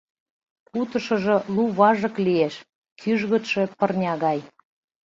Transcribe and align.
Кутышыжо 0.69 1.37
лу 1.55 1.63
важык 1.77 2.15
лиеш, 2.25 2.55
кӱжгытшӧ 3.01 3.63
пырня 3.77 4.13
гай. 4.23 4.39